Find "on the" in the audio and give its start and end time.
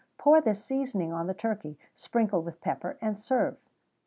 1.13-1.33